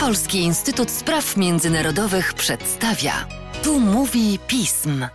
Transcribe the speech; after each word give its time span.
Polski 0.00 0.38
Instytut 0.38 0.90
Spraw 0.90 1.36
Międzynarodowych 1.36 2.34
przedstawia. 2.34 3.12
Tu 3.62 3.80
mówi 3.80 4.38
pism. 4.46 5.06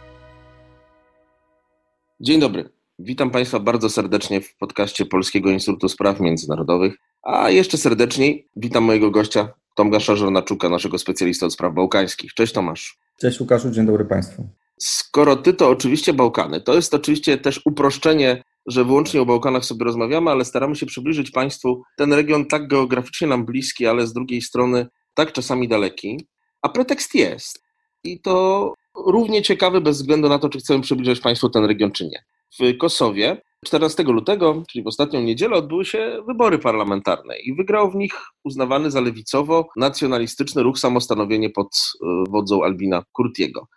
Dzień 2.19 2.40
dobry. 2.40 2.70
Witam 3.00 3.32
Państwa 3.32 3.59
bardzo 3.59 3.90
serdecznie 3.90 4.42
w 4.42 4.58
podcaście 4.58 5.06
Polskiego 5.06 5.50
Instytutu 5.50 5.90
Spraw 5.90 6.20
Międzynarodowych, 6.20 6.98
a 7.24 7.50
jeszcze 7.50 7.78
serdeczniej 7.78 8.48
witam 8.55 8.84
mojego 8.84 9.12
gościa 9.12 9.54
Tomasza 9.75 10.16
Żornaczuka, 10.16 10.70
naszego 10.70 10.98
specjalista 10.98 11.46
od 11.46 11.54
spraw 11.54 11.74
bałkańskich. 11.74 12.34
Cześć 12.34 12.54
Tomasz. 12.54 12.98
Cześć 13.20 13.39
Łukaszu, 13.39 13.71
dzień 13.71 13.86
dobry 13.86 14.05
Państwu. 14.05 14.48
Skoro 14.78 15.36
ty 15.36 15.54
to 15.54 15.70
oczywiście 15.70 16.14
Bałkany, 16.14 16.62
to 16.62 16.74
jest 16.74 16.94
oczywiście 16.94 17.38
też 17.38 17.62
uproszczenie, 17.66 18.44
że 18.68 18.86
wyłącznie 18.86 19.21
o 19.21 19.25
Bałkanach 19.25 19.65
sobie 19.65 19.86
rozmawiamy, 19.86 20.31
ale 20.31 20.45
staramy 20.45 20.75
się 20.75 20.86
przybliżyć 20.86 21.31
Państwu 21.31 21.84
ten 21.97 22.13
region 22.13 22.45
tak 22.45 22.67
geograficznie 22.67 23.27
nam 23.27 23.45
bliski, 23.45 23.88
ale 23.88 24.07
z 24.07 24.13
drugiej 24.13 24.41
strony 24.41 24.88
tak 25.13 25.31
czasami 25.31 25.67
daleki. 25.67 26.27
A 26.62 26.70
pretekst 26.70 27.16
jest. 27.16 27.63
I 28.03 28.22
to 28.22 28.73
równie 28.95 29.41
ciekawy 29.41 29.81
bez 29.81 29.98
względu 29.98 30.30
na 30.30 30.39
to, 30.39 30.49
czy 30.49 30.59
chcemy 30.59 30.81
przybliżać 30.81 31.20
Państwu 31.20 31.49
ten 31.49 31.66
region, 31.66 31.91
czy 31.91 32.05
nie. 32.05 32.23
W 32.59 32.77
Kosowie 32.77 33.41
14 33.66 34.03
lutego, 34.03 34.63
czyli 34.72 34.84
w 34.84 34.88
ostatnią 34.88 35.22
niedzielę, 35.22 35.55
odbyły 35.55 35.86
się 35.86 36.23
wybory 36.27 36.59
parlamentarne 36.59 37.39
i 37.39 37.55
wygrał 37.55 37.91
w 37.91 37.95
nich 37.95 38.13
uznawany 38.44 38.91
za 38.91 39.02
lewicowo-nacjonalistyczny 39.02 40.63
ruch 40.63 40.80
samostanowienie 40.80 41.49
pod 41.49 41.67
e, 41.67 42.23
wodzą 42.30 42.63
Albina 42.63 43.03
Kurtiego. 43.11 43.67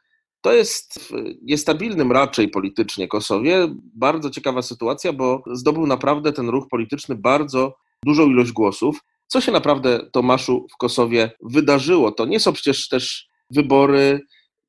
To 0.40 0.52
jest 0.52 0.98
w 0.98 1.12
niestabilnym 1.42 2.12
raczej 2.12 2.48
politycznie 2.48 3.08
Kosowie 3.08 3.68
bardzo 3.94 4.30
ciekawa 4.30 4.62
sytuacja, 4.62 5.12
bo 5.12 5.42
zdobył 5.52 5.86
naprawdę 5.86 6.32
ten 6.32 6.48
ruch 6.48 6.68
polityczny 6.70 7.14
bardzo 7.14 7.74
dużą 8.04 8.26
ilość 8.26 8.52
głosów. 8.52 9.00
Co 9.26 9.40
się 9.40 9.52
naprawdę, 9.52 10.00
Tomaszu, 10.12 10.66
w 10.74 10.76
Kosowie 10.76 11.30
wydarzyło? 11.42 12.12
To 12.12 12.26
nie 12.26 12.40
są 12.40 12.52
przecież 12.52 12.88
też 12.88 13.28
wybory 13.50 14.20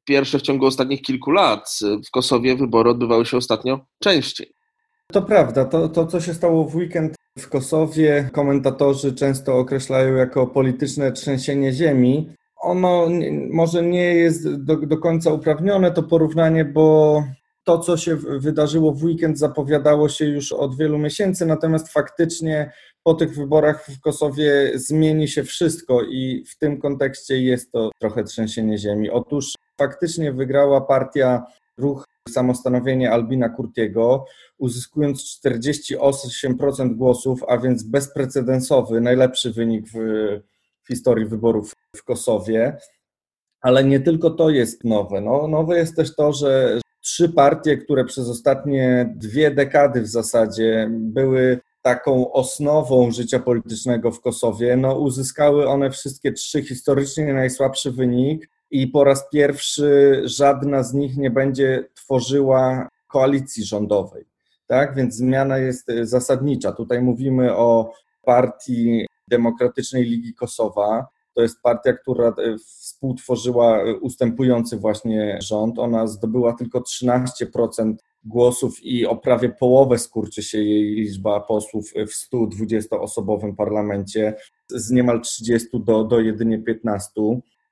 pierwsze 0.06 0.40
w 0.40 0.42
ciągu 0.42 0.66
ostatnich 0.66 1.02
kilku 1.02 1.32
lat. 1.32 1.80
W 2.08 2.12
Kosowie 2.12 2.56
wybory 2.56 2.90
odbywały 2.90 3.26
się 3.26 3.38
ostatnio 3.38 3.80
częściej. 4.04 4.52
To 5.12 5.22
prawda. 5.22 5.66
To, 5.66 5.90
to 5.90 6.06
co 6.06 6.22
się 6.22 6.34
stało 6.34 6.66
w 6.66 6.76
weekend 6.76 7.16
w 7.40 7.50
Kosowie, 7.50 8.30
komentatorzy 8.34 9.16
często 9.16 9.58
określają 9.58 10.16
jako 10.16 10.48
polityczne 10.48 11.12
trzęsienie 11.12 11.74
ziemi 11.74 12.30
ono 12.62 13.08
może 13.52 13.84
nie 13.84 14.16
jest 14.16 14.56
do, 14.56 14.78
do 14.78 14.98
końca 14.98 15.34
uprawnione, 15.34 15.92
to 15.92 16.04
porównanie, 16.04 16.66
bo 16.66 17.24
to, 17.64 17.80
co 17.80 17.98
się 17.98 18.16
wydarzyło 18.16 18.92
w 18.94 19.04
weekend, 19.04 19.40
zapowiadało 19.40 20.10
się 20.10 20.26
już 20.26 20.52
od 20.52 20.78
wielu 20.78 20.98
miesięcy, 20.98 21.46
natomiast 21.46 21.94
faktycznie 21.94 22.72
po 23.04 23.14
tych 23.14 23.36
wyborach 23.36 23.86
w 23.86 24.00
Kosowie 24.00 24.72
zmieni 24.76 25.28
się 25.28 25.44
wszystko 25.44 26.04
i 26.04 26.46
w 26.48 26.58
tym 26.58 26.82
kontekście 26.82 27.42
jest 27.42 27.72
to 27.72 27.92
trochę 28.00 28.24
trzęsienie 28.24 28.78
ziemi. 28.78 29.10
Otóż 29.10 29.56
faktycznie 29.78 30.34
wygrała 30.34 30.82
partia 30.82 31.46
Ruch 31.78 32.06
Samostanowienie 32.30 33.12
Albina 33.12 33.50
Kurtiego, 33.50 34.26
uzyskując 34.58 35.42
48% 35.46 36.96
głosów, 36.96 37.44
a 37.48 37.58
więc 37.58 37.84
bezprecedensowy, 37.84 39.02
najlepszy 39.02 39.52
wynik 39.52 39.86
w 39.94 39.98
historii 40.88 41.26
wyborów 41.26 41.74
w 41.96 42.04
Kosowie. 42.04 42.78
Ale 43.62 43.84
nie 43.84 44.00
tylko 44.00 44.30
to 44.30 44.50
jest 44.50 44.84
nowe. 44.84 45.22
No, 45.22 45.48
nowe 45.48 45.78
jest 45.78 45.96
też 45.96 46.16
to, 46.16 46.34
że 46.34 46.80
trzy 47.02 47.30
partie, 47.30 47.78
które 47.78 48.06
przez 48.06 48.30
ostatnie 48.30 49.14
dwie 49.16 49.52
dekady 49.52 50.02
w 50.02 50.08
zasadzie 50.08 50.90
były 50.92 51.60
taką 51.82 52.32
osnową 52.32 53.12
życia 53.12 53.40
politycznego 53.40 54.12
w 54.12 54.22
Kosowie, 54.22 54.78
no 54.78 55.00
uzyskały 55.00 55.68
one 55.68 55.92
wszystkie 55.92 56.32
trzy 56.32 56.64
historycznie 56.64 57.34
najsłabszy 57.34 57.92
wynik 57.92 58.50
i 58.72 58.88
po 58.88 59.04
raz 59.04 59.30
pierwszy 59.30 60.22
żadna 60.26 60.84
z 60.84 60.94
nich 60.94 61.18
nie 61.18 61.32
będzie 61.32 61.86
tworzyła 61.94 62.90
koalicji 63.08 63.66
rządowej. 63.66 64.26
Tak, 64.68 64.96
więc 64.96 65.16
zmiana 65.16 65.58
jest 65.58 65.92
zasadnicza. 66.02 66.72
Tutaj 66.72 67.02
mówimy 67.02 67.56
o 67.56 67.94
partii 68.24 69.06
Demokratycznej 69.32 70.04
Ligi 70.04 70.34
Kosowa. 70.34 71.08
To 71.34 71.42
jest 71.42 71.62
partia, 71.62 71.94
która 71.94 72.28
e, 72.28 72.58
współtworzyła 72.58 73.82
e, 73.82 73.96
ustępujący 73.96 74.78
właśnie 74.78 75.38
rząd. 75.42 75.80
Ona 75.80 76.08
zdobyła 76.08 76.54
tylko 76.54 76.80
13% 76.80 77.94
głosów 78.24 78.84
i 78.84 79.06
o 79.06 79.16
prawie 79.16 79.50
połowę 79.50 80.00
skurczy 80.00 80.44
się 80.44 80.58
jej 80.58 80.96
liczba 80.96 81.40
posłów 81.40 81.92
w 81.94 82.34
120-osobowym 82.34 83.56
parlamencie 83.56 84.34
z 84.70 84.92
niemal 84.92 85.22
30 85.22 85.68
do, 85.74 86.04
do 86.04 86.20
jedynie 86.20 86.60
15. 86.60 87.12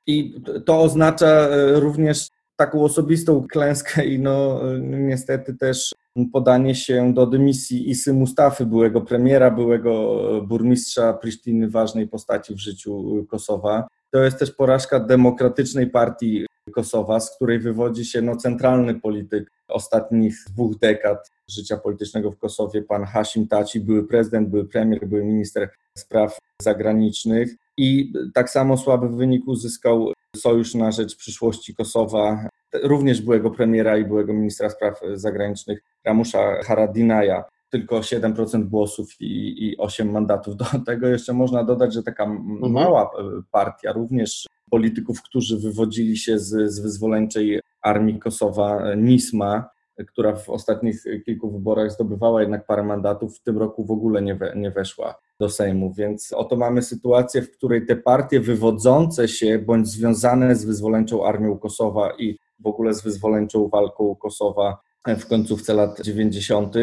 I 0.07 0.41
to 0.65 0.81
oznacza 0.81 1.27
e, 1.27 1.79
również 1.79 2.28
taką 2.59 2.83
osobistą 2.83 3.47
klęskę 3.51 4.05
i 4.05 4.19
no 4.19 4.61
niestety 4.81 5.53
też 5.53 5.95
podanie 6.33 6.75
się 6.75 7.13
do 7.13 7.27
dymisji 7.27 7.89
Isy 7.89 8.13
Mustafy, 8.13 8.65
byłego 8.65 9.01
premiera, 9.01 9.51
byłego 9.51 10.21
burmistrza 10.47 11.13
Prisztiny, 11.13 11.69
ważnej 11.69 12.07
postaci 12.07 12.53
w 12.55 12.57
życiu 12.57 13.25
Kosowa. 13.29 13.87
To 14.11 14.23
jest 14.23 14.39
też 14.39 14.51
porażka 14.51 14.99
demokratycznej 14.99 15.87
partii 15.87 16.45
Kosowa, 16.71 17.19
z 17.19 17.35
której 17.35 17.59
wywodzi 17.59 18.05
się 18.05 18.21
no, 18.21 18.35
centralny 18.35 18.99
polityk 18.99 19.51
ostatnich 19.67 20.35
dwóch 20.53 20.79
dekad 20.79 21.31
życia 21.47 21.77
politycznego 21.77 22.31
w 22.31 22.37
Kosowie, 22.37 22.81
pan 22.81 23.03
Hashim 23.03 23.47
Taci, 23.47 23.79
były 23.79 24.07
prezydent, 24.07 24.49
były 24.49 24.65
premier, 24.65 25.07
były 25.07 25.23
minister 25.23 25.69
spraw 25.97 26.37
zagranicznych. 26.61 27.55
I 27.77 28.13
tak 28.33 28.49
samo 28.49 28.77
słaby 28.77 29.09
wynik 29.09 29.47
uzyskał 29.47 30.13
Sojusz 30.35 30.75
na 30.75 30.91
Rzecz 30.91 31.15
Przyszłości 31.15 31.75
Kosowa, 31.75 32.49
również 32.83 33.21
byłego 33.21 33.51
premiera 33.51 33.97
i 33.97 34.05
byłego 34.05 34.33
ministra 34.33 34.69
spraw 34.69 34.99
zagranicznych 35.13 35.83
Ramusza 36.05 36.63
Haradinaja. 36.63 37.43
Tylko 37.69 37.99
7% 37.99 38.63
głosów 38.63 39.09
i, 39.19 39.65
i 39.65 39.77
8 39.77 40.11
mandatów. 40.11 40.55
Do 40.55 40.65
tego 40.85 41.07
jeszcze 41.07 41.33
można 41.33 41.63
dodać, 41.63 41.93
że 41.93 42.03
taka 42.03 42.23
mhm. 42.23 42.71
mała 42.71 43.03
e, 43.03 43.07
partia, 43.51 43.91
również 43.91 44.47
polityków, 44.71 45.21
którzy 45.21 45.57
wywodzili 45.57 46.17
się 46.17 46.39
z, 46.39 46.73
z 46.73 46.79
wyzwoleńczej 46.79 47.61
armii 47.81 48.19
Kosowa, 48.19 48.81
e, 48.81 48.97
NISMA, 48.97 49.69
która 50.07 50.35
w 50.35 50.49
ostatnich 50.49 51.03
kilku 51.25 51.51
wyborach 51.51 51.91
zdobywała 51.91 52.41
jednak 52.41 52.65
parę 52.65 52.83
mandatów, 52.83 53.37
w 53.37 53.43
tym 53.43 53.57
roku 53.57 53.85
w 53.85 53.91
ogóle 53.91 54.21
nie, 54.21 54.35
we, 54.35 54.53
nie 54.55 54.71
weszła 54.71 55.15
do 55.39 55.49
Sejmu. 55.49 55.93
Więc 55.93 56.33
oto 56.33 56.55
mamy 56.55 56.81
sytuację, 56.81 57.41
w 57.41 57.51
której 57.51 57.85
te 57.85 57.95
partie 57.95 58.39
wywodzące 58.39 59.27
się 59.27 59.59
bądź 59.59 59.87
związane 59.87 60.55
z 60.55 60.65
wyzwoleńczą 60.65 61.25
armią 61.25 61.57
Kosowa 61.57 62.11
i 62.17 62.39
w 62.59 62.67
ogóle 62.67 62.93
z 62.93 63.01
wyzwoleńczą 63.01 63.67
walką 63.67 64.15
Kosowa 64.15 64.77
w 65.07 65.25
końcówce 65.27 65.73
lat 65.73 66.01
90., 66.01 66.75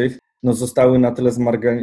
no 0.43 0.53
zostały 0.53 0.99
na 0.99 1.11
tyle 1.11 1.31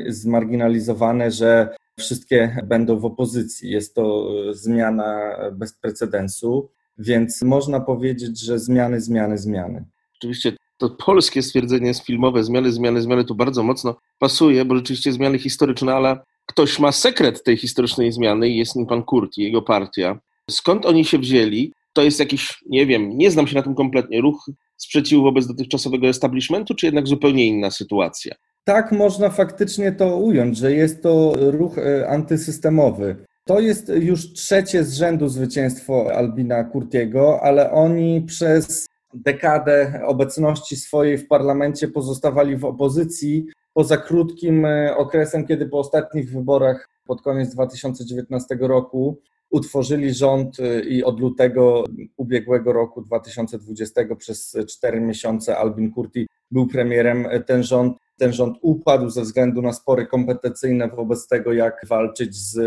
zmarginalizowane, 0.09 1.31
że 1.31 1.77
wszystkie 1.99 2.57
będą 2.65 2.99
w 2.99 3.05
opozycji. 3.05 3.71
Jest 3.71 3.95
to 3.95 4.29
zmiana 4.53 5.37
bez 5.53 5.73
precedensu, 5.73 6.69
więc 6.99 7.43
można 7.43 7.81
powiedzieć, 7.81 8.41
że 8.41 8.59
zmiany, 8.59 9.01
zmiany, 9.01 9.39
zmiany. 9.39 9.85
Oczywiście 10.17 10.56
to 10.79 10.91
polskie 10.91 11.43
stwierdzenie 11.43 11.87
jest 11.87 12.05
filmowe, 12.05 12.45
zmiany, 12.45 12.73
zmiany, 12.73 13.03
zmiany 13.03 13.25
tu 13.25 13.35
bardzo 13.35 13.62
mocno 13.62 13.97
pasuje, 14.19 14.65
bo 14.65 14.77
rzeczywiście 14.77 15.12
zmiany 15.12 15.39
historyczne, 15.39 15.95
ale 15.95 16.17
ktoś 16.47 16.78
ma 16.78 16.93
sekret 16.93 17.44
tej 17.44 17.56
historycznej 17.56 18.12
zmiany 18.12 18.49
i 18.49 18.56
jest 18.56 18.77
nim 18.77 18.87
pan 18.87 19.03
Kurt 19.03 19.38
i 19.38 19.43
jego 19.43 19.62
partia. 19.62 20.19
Skąd 20.50 20.87
oni 20.87 21.05
się 21.05 21.19
wzięli? 21.19 21.72
To 21.93 22.03
jest 22.03 22.21
jakiś, 22.21 22.59
nie 22.66 22.87
wiem, 22.87 23.19
nie 23.19 23.31
znam 23.31 23.47
się 23.47 23.55
na 23.56 23.62
tym 23.62 23.75
kompletnie, 23.75 24.21
ruch 24.21 24.47
sprzeciwu 24.77 25.22
wobec 25.22 25.47
dotychczasowego 25.47 26.06
establishmentu, 26.06 26.75
czy 26.75 26.87
jednak 26.87 27.06
zupełnie 27.06 27.47
inna 27.47 27.71
sytuacja? 27.71 28.34
Tak 28.65 28.93
można 28.93 29.31
faktycznie 29.31 29.93
to 29.93 30.16
ująć, 30.16 30.59
że 30.59 30.72
jest 30.72 31.03
to 31.03 31.32
ruch 31.37 31.78
e, 31.78 32.09
antysystemowy. 32.09 33.16
To 33.44 33.61
jest 33.61 33.88
już 33.88 34.32
trzecie 34.32 34.85
z 34.85 34.94
rzędu 34.94 35.29
zwycięstwo 35.29 36.14
Albina 36.14 36.64
Kurtiego, 36.64 37.41
ale 37.43 37.73
oni 37.73 38.23
przez 38.23 38.87
dekadę 39.14 40.00
obecności 40.06 40.76
swojej 40.76 41.19
w 41.19 41.29
parlamencie 41.29 41.88
pozostawali 41.88 42.56
w 42.56 42.64
opozycji, 42.64 43.46
poza 43.75 43.97
krótkim 43.97 44.65
e, 44.65 44.97
okresem, 44.97 45.47
kiedy 45.47 45.67
po 45.67 45.79
ostatnich 45.79 46.31
wyborach 46.31 46.88
pod 47.06 47.23
koniec 47.23 47.55
2019 47.55 48.56
roku 48.61 49.21
utworzyli 49.50 50.15
rząd 50.15 50.61
e, 50.61 50.81
i 50.81 51.05
od 51.05 51.21
lutego 51.21 51.85
ubiegłego 52.17 52.73
roku 52.73 53.03
2020 53.03 54.03
przez 54.19 54.56
cztery 54.69 55.00
miesiące 55.00 55.59
Albin 55.59 55.93
Kurti 55.93 56.26
był 56.50 56.67
premierem. 56.67 57.26
E, 57.26 57.41
ten 57.41 57.62
rząd, 57.62 57.99
ten 58.19 58.32
rząd 58.32 58.59
upadł 58.62 59.11
ze 59.11 59.23
względu 59.23 59.62
na 59.62 59.73
spory 59.73 60.06
kompetencyjne 60.06 60.88
wobec 60.88 61.29
tego, 61.29 61.53
jak 61.53 61.81
walczyć 61.88 62.37
z 62.37 62.59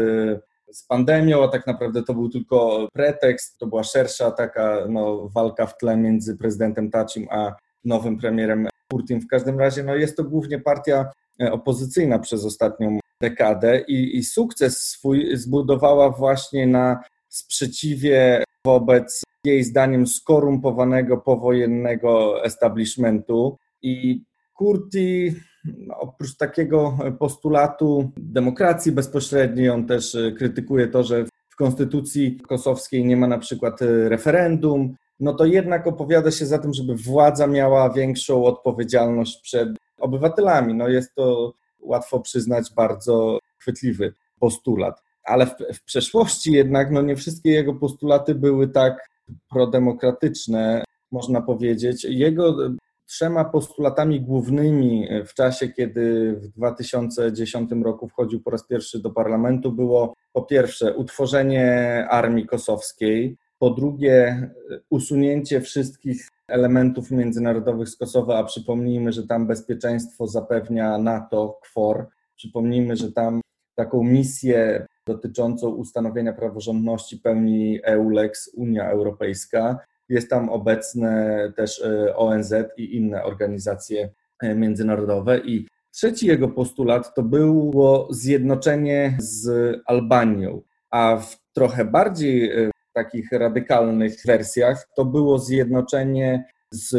z 0.71 0.83
pandemią, 0.83 1.44
a 1.44 1.48
tak 1.48 1.68
naprawdę 1.68 2.03
to 2.03 2.13
był 2.13 2.30
tylko 2.30 2.88
pretekst, 2.94 3.57
to 3.57 3.68
była 3.68 3.83
szersza 3.83 4.31
taka 4.31 4.86
no, 4.89 5.30
walka 5.30 5.65
w 5.65 5.77
tle 5.77 5.98
między 5.98 6.38
prezydentem 6.38 6.92
Tacim 6.92 7.27
a 7.31 7.56
nowym 7.86 8.18
premierem 8.18 8.68
Kurtim. 8.92 9.22
W 9.22 9.28
każdym 9.28 9.60
razie 9.60 9.84
no, 9.84 9.95
jest 9.95 10.18
to 10.18 10.24
głównie 10.24 10.60
partia 10.60 11.12
e, 11.42 11.51
opozycyjna 11.51 12.19
przez 12.19 12.45
ostatnią 12.45 13.00
dekadę 13.22 13.81
i, 13.88 14.18
i 14.18 14.24
sukces 14.24 14.81
swój 14.81 15.38
zbudowała 15.38 16.10
właśnie 16.10 16.68
na 16.68 17.04
sprzeciwie 17.30 18.44
wobec 18.66 19.22
jej 19.45 19.63
zdaniem 19.63 20.07
skorumpowanego 20.07 21.18
powojennego 21.18 22.44
establishmentu 22.45 23.57
i 23.81 24.22
Kurti 24.54 25.36
no, 25.78 26.00
oprócz 26.00 26.38
takiego 26.38 26.98
postulatu 27.19 28.12
demokracji 28.18 28.92
bezpośredniej, 28.92 29.69
on 29.69 29.86
też 29.86 30.18
krytykuje 30.38 30.88
to, 30.88 31.04
że 31.04 31.25
w 31.50 31.56
konstytucji 31.56 32.39
kosowskiej 32.39 33.06
nie 33.06 33.18
ma 33.18 33.28
na 33.28 33.38
przykład 33.38 33.80
referendum, 34.07 34.95
no 35.19 35.33
to 35.33 35.45
jednak 35.45 35.87
opowiada 35.87 36.31
się 36.31 36.45
za 36.45 36.59
tym, 36.59 36.73
żeby 36.73 36.95
władza 36.95 37.47
miała 37.47 37.89
większą 37.89 38.45
odpowiedzialność 38.45 39.41
przed 39.41 39.69
obywatelami. 39.99 40.73
No 40.73 40.87
jest 40.87 41.15
to 41.15 41.53
łatwo 41.79 42.19
przyznać 42.19 42.73
bardzo 42.75 43.39
chwytliwy 43.57 44.13
postulat. 44.39 45.03
Ale 45.23 45.45
w, 45.45 45.55
w 45.73 45.83
przeszłości 45.83 46.51
jednak 46.51 46.91
no 46.91 47.01
nie 47.01 47.15
wszystkie 47.15 47.51
jego 47.51 47.73
postulaty 47.73 48.35
były 48.35 48.67
tak 48.67 49.09
prodemokratyczne, 49.49 50.83
można 51.11 51.41
powiedzieć. 51.41 52.03
Jego 52.09 52.55
trzema 53.07 53.45
postulatami 53.45 54.21
głównymi 54.21 55.07
w 55.25 55.33
czasie, 55.33 55.67
kiedy 55.67 56.33
w 56.33 56.47
2010 56.47 57.71
roku 57.83 58.07
wchodził 58.07 58.41
po 58.41 58.51
raz 58.51 58.67
pierwszy 58.67 58.99
do 58.99 59.09
parlamentu, 59.09 59.71
było 59.71 60.13
po 60.33 60.41
pierwsze 60.41 60.95
utworzenie 60.95 62.05
armii 62.09 62.45
kosowskiej, 62.45 63.37
po 63.59 63.69
drugie 63.69 64.50
usunięcie 64.89 65.62
wszystkich 65.62 66.27
elementów 66.48 67.12
międzynarodowych 67.12 67.89
z 67.89 67.98
Kosowa, 67.98 68.38
a 68.38 68.44
przypomnijmy, 68.44 69.12
że 69.12 69.27
tam 69.27 69.48
bezpieczeństwo 69.48 70.27
zapewnia 70.27 70.98
NATO, 70.98 71.59
KFOR. 71.63 72.07
Przypomnijmy, 72.36 72.95
że 72.95 73.12
tam 73.12 73.42
taką 73.75 74.04
misję 74.04 74.86
dotyczącą 75.07 75.69
ustanowienia 75.69 76.33
praworządności 76.33 77.18
pełni 77.18 77.80
EULEX, 77.83 78.51
Unia 78.56 78.89
Europejska. 78.89 79.80
Jest 80.10 80.30
tam 80.30 80.50
obecne 80.50 81.38
też 81.56 81.81
e, 81.81 82.15
ONZ 82.15 82.53
i 82.77 82.95
inne 82.95 83.24
organizacje 83.24 84.10
e, 84.42 84.56
międzynarodowe. 84.56 85.39
I 85.39 85.68
trzeci 85.92 86.27
jego 86.27 86.48
postulat 86.48 87.15
to 87.15 87.24
było 87.24 88.07
zjednoczenie 88.12 89.18
z 89.19 89.75
Albanią, 89.86 90.62
a 90.89 91.18
w 91.18 91.38
trochę 91.53 91.86
bardziej 91.86 92.51
e, 92.51 92.71
takich 92.97 93.31
radykalnych 93.31 94.13
wersjach 94.25 94.88
to 94.95 95.05
było 95.05 95.39
zjednoczenie 95.39 96.45
z 96.71 96.95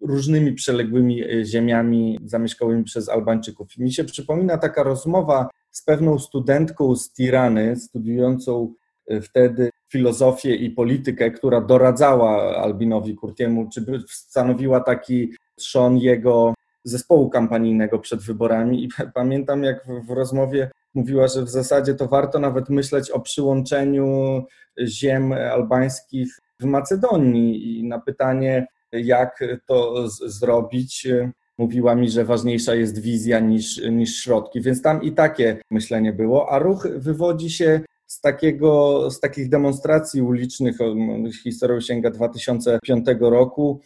różnymi 0.00 0.52
przeległymi 0.52 1.24
ziemiami 1.44 2.18
zamieszkałymi 2.24 2.84
przez 2.84 3.08
Albańczyków. 3.08 3.78
Mi 3.78 3.92
się 3.92 4.04
przypomina 4.04 4.58
taka 4.58 4.82
rozmowa 4.82 5.48
z 5.70 5.84
pewną 5.84 6.18
studentką 6.18 6.96
z 6.96 7.12
Tirany, 7.12 7.76
studiującą 7.76 8.74
wtedy 9.22 9.70
filozofię 9.92 10.54
i 10.54 10.70
politykę, 10.70 11.30
która 11.30 11.60
doradzała 11.60 12.56
Albinowi 12.56 13.14
Kurtiemu, 13.14 13.68
czy 13.68 13.84
stanowiła 14.08 14.80
taki 14.80 15.32
trzon 15.56 15.98
jego 15.98 16.54
zespołu 16.84 17.30
kampanijnego 17.30 17.98
przed 17.98 18.20
wyborami. 18.20 18.84
I 18.84 18.88
pamiętam, 19.14 19.62
jak 19.62 19.86
w, 20.06 20.10
rozmowie 20.10 20.70
mówiła, 20.94 21.28
że 21.28 21.42
w 21.42 21.48
zasadzie 21.48 21.94
to 21.94 22.08
warto 22.08 22.38
nawet 22.38 22.68
myśleć 22.68 23.10
o 23.10 23.20
przyłączeniu 23.20 24.42
ziem 24.86 25.32
albańskich 25.32 26.28
w 26.60 26.64
Macedonii. 26.64 27.78
I 27.78 27.84
na 27.84 28.00
pytanie, 28.00 28.66
jak 28.92 29.44
to 29.66 30.08
zrobić, 30.08 31.08
mówiła 31.58 31.94
mi, 31.94 32.10
że 32.10 32.24
ważniejsza 32.24 32.74
jest 32.74 32.98
wizja 32.98 33.40
niż, 33.40 33.82
niż 33.90 34.20
środki. 34.22 34.60
Więc 34.60 34.82
tam 34.82 35.02
i 35.02 35.12
takie 35.12 35.56
myślenie 35.70 36.12
było, 36.12 36.52
a 36.52 36.58
ruch 36.58 36.88
wywodzi 36.96 37.50
się 37.50 37.80
z, 38.06 38.20
takiego, 38.20 39.10
z 39.10 39.20
takich 39.20 39.48
demonstracji 39.48 40.22
ulicznych, 40.22 40.76
historią 41.42 41.80
sięga 41.80 42.10
2005 42.10 43.06
roku, 43.20 43.80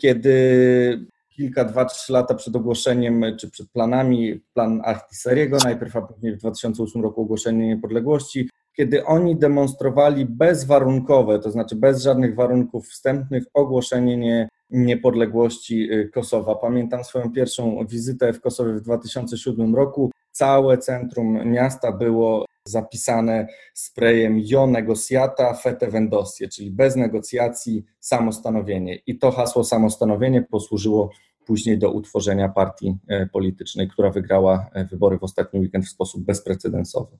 kiedy 0.00 1.06
kilka, 1.36 1.64
dwa, 1.64 1.84
trzy 1.84 2.12
lata 2.12 2.34
przed 2.34 2.56
ogłoszeniem, 2.56 3.24
czy 3.40 3.50
przed 3.50 3.70
planami, 3.70 4.40
plan 4.54 4.82
Artiseriego, 4.84 5.58
najpierw, 5.64 5.96
a 5.96 6.02
później 6.02 6.32
w 6.32 6.38
2008 6.38 7.02
roku 7.02 7.22
ogłoszenie 7.22 7.68
niepodległości, 7.68 8.48
kiedy 8.76 9.04
oni 9.04 9.36
demonstrowali 9.36 10.26
bezwarunkowe, 10.26 11.38
to 11.38 11.50
znaczy 11.50 11.76
bez 11.76 12.02
żadnych 12.02 12.34
warunków 12.34 12.88
wstępnych, 12.88 13.44
ogłoszenie 13.54 14.16
nie, 14.16 14.48
niepodległości 14.70 15.92
y, 15.92 16.10
Kosowa. 16.14 16.54
Pamiętam 16.54 17.04
swoją 17.04 17.32
pierwszą 17.32 17.86
wizytę 17.86 18.32
w 18.32 18.40
Kosowie 18.40 18.72
w 18.72 18.80
2007 18.80 19.74
roku. 19.74 20.10
Całe 20.32 20.78
centrum 20.78 21.50
miasta 21.50 21.92
było 21.92 22.44
zapisane 22.64 23.48
sprayem 23.74 24.40
Jo 24.44 24.66
negocjata 24.66 25.54
fete 25.54 25.90
vendosje, 25.90 26.48
czyli 26.48 26.70
bez 26.70 26.96
negocjacji 26.96 27.84
samostanowienie. 28.00 28.98
I 29.06 29.18
to 29.18 29.30
hasło 29.30 29.64
samostanowienie 29.64 30.42
posłużyło 30.42 31.10
później 31.46 31.78
do 31.78 31.90
utworzenia 31.90 32.48
partii 32.48 32.94
e, 33.08 33.26
politycznej, 33.26 33.88
która 33.88 34.10
wygrała 34.10 34.66
e, 34.72 34.84
wybory 34.84 35.18
w 35.18 35.24
ostatni 35.24 35.60
weekend 35.60 35.84
w 35.86 35.88
sposób 35.88 36.24
bezprecedensowy. 36.24 37.16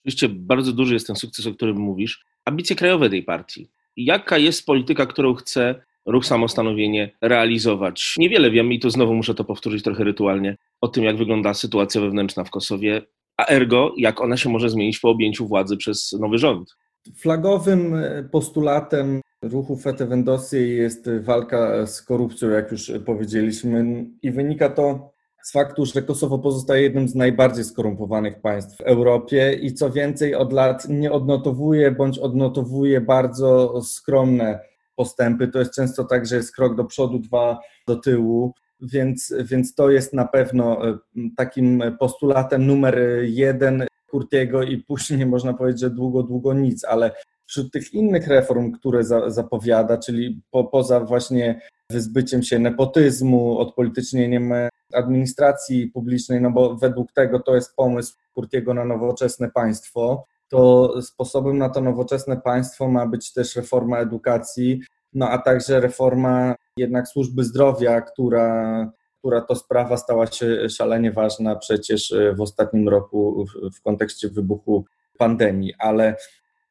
Oczywiście 0.00 0.28
bardzo 0.28 0.72
duży 0.72 0.94
jest 0.94 1.06
ten 1.06 1.16
sukces, 1.16 1.46
o 1.46 1.52
którym 1.52 1.76
mówisz. 1.76 2.24
Ambicje 2.44 2.76
krajowe 2.76 3.10
tej 3.10 3.22
partii. 3.22 3.70
Jaka 3.96 4.38
jest 4.38 4.66
polityka, 4.66 5.06
którą 5.06 5.34
chce 5.34 5.74
ruch 6.06 6.26
samostanowienie 6.26 7.10
realizować? 7.20 8.14
Niewiele 8.18 8.50
wiem 8.50 8.72
i 8.72 8.80
tu 8.80 8.90
znowu 8.90 9.14
muszę 9.14 9.34
to 9.34 9.44
powtórzyć 9.44 9.82
trochę 9.82 10.04
rytualnie 10.04 10.56
o 10.80 10.88
tym, 10.88 11.04
jak 11.04 11.16
wygląda 11.16 11.54
sytuacja 11.54 12.00
wewnętrzna 12.00 12.44
w 12.44 12.50
Kosowie 12.50 13.02
a 13.36 13.46
ergo 13.46 13.92
jak 13.96 14.20
ona 14.20 14.36
się 14.36 14.50
może 14.50 14.70
zmienić 14.70 14.98
po 14.98 15.10
objęciu 15.10 15.46
władzy 15.46 15.76
przez 15.76 16.12
nowy 16.12 16.38
rząd. 16.38 16.76
Flagowym 17.16 17.94
e, 17.94 18.28
postulatem 18.32 19.20
ruchu 19.42 19.76
Fete 19.76 20.06
Vendosy 20.06 20.66
jest 20.66 21.10
walka 21.20 21.86
z 21.86 22.02
korupcją, 22.02 22.50
jak 22.50 22.72
już 22.72 22.92
powiedzieliśmy, 23.06 24.06
i 24.22 24.30
wynika 24.30 24.68
to 24.68 25.16
z 25.42 25.52
faktu, 25.52 25.86
że 25.86 26.02
Kosowo 26.02 26.38
pozostaje 26.38 26.82
jednym 26.82 27.08
z 27.08 27.14
najbardziej 27.14 27.64
skorumpowanych 27.64 28.40
państw 28.40 28.76
w 28.76 28.80
Europie 28.80 29.58
i 29.62 29.74
co 29.74 29.90
więcej 29.90 30.34
od 30.34 30.52
lat 30.52 30.88
nie 30.88 31.12
odnotowuje 31.12 31.90
bądź 31.90 32.18
odnotowuje 32.18 33.00
bardzo 33.00 33.82
skromne 33.82 34.60
postępy. 34.96 35.48
To 35.48 35.58
jest 35.58 35.74
często 35.74 36.04
tak, 36.04 36.26
że 36.26 36.36
jest 36.36 36.56
krok 36.56 36.74
do 36.74 36.84
przodu, 36.84 37.18
dwa 37.18 37.58
do 37.86 37.96
tyłu 37.96 38.54
więc, 38.80 39.34
więc 39.44 39.74
to 39.74 39.90
jest 39.90 40.12
na 40.12 40.24
pewno 40.24 40.88
e, 40.88 40.98
takim 41.36 41.82
postulatem 41.98 42.66
numer 42.66 42.98
jeden 43.22 43.86
Kurtiego 44.10 44.62
i 44.62 44.78
później 44.78 45.26
można 45.36 45.54
powiedzieć, 45.54 45.80
że 45.80 45.90
długo, 45.90 46.22
długo 46.22 46.54
nic, 46.54 46.84
ale 46.84 47.10
wśród 47.46 47.72
tych 47.72 47.94
innych 47.94 48.28
reform, 48.28 48.72
które 48.72 49.04
za, 49.04 49.30
zapowiada, 49.30 49.98
czyli 49.98 50.42
po, 50.50 50.64
poza 50.64 51.00
właśnie 51.00 51.60
wyzbyciem 51.90 52.42
się 52.42 52.58
nepotyzmu, 52.58 53.58
odpolitycznieniem 53.58 54.52
administracji 54.92 55.90
publicznej, 55.90 56.40
no 56.40 56.50
bo 56.50 56.76
według 56.76 57.12
tego 57.12 57.40
to 57.40 57.54
jest 57.54 57.76
pomysł 57.76 58.14
Kurtiego 58.34 58.74
na 58.74 58.84
nowoczesne 58.84 59.50
państwo, 59.50 60.26
to 60.48 60.92
sposobem 61.02 61.58
na 61.58 61.68
to 61.68 61.80
nowoczesne 61.80 62.36
państwo 62.36 62.88
ma 62.88 63.06
być 63.06 63.32
też 63.32 63.56
reforma 63.56 63.98
edukacji, 63.98 64.80
no 65.14 65.28
a 65.30 65.38
także 65.38 65.80
reforma 65.80 66.54
jednak 66.76 67.08
służby 67.08 67.44
zdrowia, 67.44 68.00
która, 68.00 68.90
która 69.18 69.40
to 69.40 69.54
sprawa 69.54 69.96
stała 69.96 70.26
się 70.26 70.68
szalenie 70.68 71.12
ważna 71.12 71.56
przecież 71.56 72.14
w 72.36 72.40
ostatnim 72.40 72.88
roku 72.88 73.44
w, 73.46 73.76
w 73.76 73.82
kontekście 73.82 74.28
wybuchu 74.28 74.84
pandemii, 75.18 75.74
ale 75.78 76.16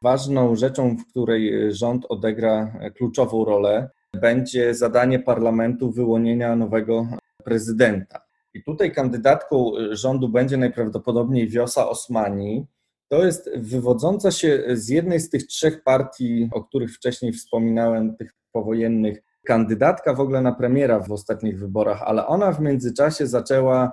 ważną 0.02 0.56
rzeczą, 0.56 0.98
w 0.98 1.10
której 1.12 1.74
rząd 1.74 2.06
odegra 2.10 2.80
kluczową 2.98 3.46
rolę, 3.46 3.90
będzie 4.14 4.76
zadanie 4.76 5.20
parlamentu 5.20 5.92
wyłonienia 5.92 6.56
nowego 6.56 7.08
prezydenta. 7.44 8.26
I 8.54 8.64
tutaj 8.64 8.92
kandydatką 8.92 9.72
rządu 9.92 10.30
będzie 10.30 10.58
najprawdopodobniej 10.58 11.48
Wiosa 11.48 11.90
Osmani. 11.90 12.66
To 13.08 13.26
jest 13.26 13.50
wywodząca 13.56 14.32
się 14.32 14.64
z 14.74 14.90
jednej 14.90 15.20
z 15.20 15.30
tych 15.30 15.48
trzech 15.48 15.84
partii, 15.84 16.50
o 16.52 16.64
których 16.64 16.96
wcześniej 16.96 17.34
wspominałem, 17.34 18.16
tych 18.16 18.34
powojennych, 18.52 19.22
kandydatka 19.46 20.14
w 20.14 20.20
ogóle 20.20 20.42
na 20.42 20.52
premiera 20.52 21.00
w 21.00 21.12
ostatnich 21.12 21.60
wyborach, 21.60 22.02
ale 22.02 22.28
ona 22.28 22.52
w 22.52 22.62
międzyczasie 22.62 23.28
zaczęła 23.28 23.92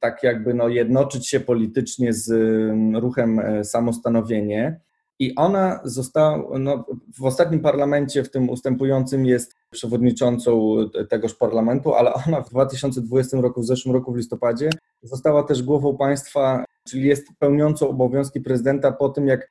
tak 0.00 0.22
jakby 0.22 0.54
no, 0.54 0.68
jednoczyć 0.68 1.28
się 1.28 1.40
politycznie 1.40 2.12
z 2.12 2.30
mm, 2.30 2.96
ruchem 2.96 3.38
e, 3.38 3.64
samostanowienie. 3.64 4.80
I 5.18 5.34
ona 5.34 5.80
została, 5.84 6.58
no, 6.58 6.84
w 7.18 7.24
ostatnim 7.24 7.60
parlamencie, 7.60 8.24
w 8.24 8.30
tym 8.30 8.50
ustępującym, 8.50 9.26
jest 9.26 9.56
przewodniczącą 9.70 10.76
tegoż 11.08 11.34
parlamentu, 11.34 11.94
ale 11.94 12.12
ona 12.26 12.42
w 12.42 12.50
2020 12.50 13.40
roku, 13.40 13.60
w 13.60 13.66
zeszłym 13.66 13.94
roku 13.94 14.12
w 14.12 14.16
listopadzie, 14.16 14.70
została 15.02 15.42
też 15.42 15.62
głową 15.62 15.96
państwa, 15.96 16.64
czyli 16.88 17.08
jest 17.08 17.28
pełniącą 17.38 17.88
obowiązki 17.88 18.40
prezydenta 18.40 18.92
po 18.92 19.08
tym, 19.08 19.26
jak 19.26 19.50